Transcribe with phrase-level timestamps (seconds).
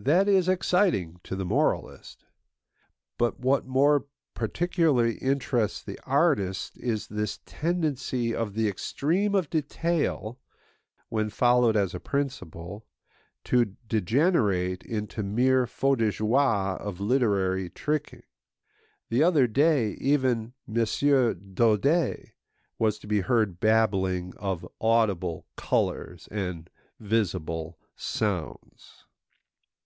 [0.00, 2.24] That is exciting to the moralist;
[3.18, 10.38] but what more particularly interests the artist is this tendency of the extreme of detail,
[11.08, 12.86] when followed as a principle,
[13.42, 18.22] to degenerate into mere feux de joie of literary tricking.
[19.08, 20.74] The other day even M.
[20.84, 22.30] Daudet
[22.78, 28.94] was to be heard babbling of audible colours and visible sounds.